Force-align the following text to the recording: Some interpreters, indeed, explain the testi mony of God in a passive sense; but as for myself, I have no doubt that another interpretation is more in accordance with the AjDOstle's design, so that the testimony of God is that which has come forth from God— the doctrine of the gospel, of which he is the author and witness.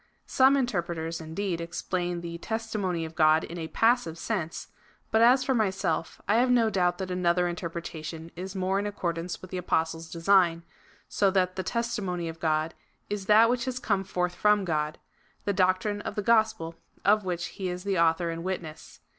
Some 0.25 0.57
interpreters, 0.57 1.21
indeed, 1.21 1.61
explain 1.61 2.21
the 2.21 2.39
testi 2.39 2.79
mony 2.79 3.05
of 3.05 3.13
God 3.13 3.43
in 3.43 3.59
a 3.59 3.67
passive 3.67 4.17
sense; 4.17 4.69
but 5.11 5.21
as 5.21 5.43
for 5.43 5.53
myself, 5.53 6.19
I 6.27 6.37
have 6.37 6.49
no 6.49 6.71
doubt 6.71 6.97
that 6.97 7.11
another 7.11 7.47
interpretation 7.47 8.31
is 8.35 8.55
more 8.55 8.79
in 8.79 8.87
accordance 8.87 9.43
with 9.43 9.51
the 9.51 9.59
AjDOstle's 9.61 10.09
design, 10.09 10.63
so 11.07 11.29
that 11.29 11.55
the 11.55 11.61
testimony 11.61 12.27
of 12.27 12.39
God 12.39 12.73
is 13.11 13.27
that 13.27 13.47
which 13.47 13.65
has 13.65 13.77
come 13.77 14.03
forth 14.03 14.33
from 14.33 14.65
God— 14.65 14.97
the 15.45 15.53
doctrine 15.53 16.01
of 16.01 16.15
the 16.15 16.23
gospel, 16.23 16.73
of 17.05 17.23
which 17.23 17.49
he 17.59 17.69
is 17.69 17.83
the 17.83 17.99
author 17.99 18.31
and 18.31 18.43
witness. 18.43 19.01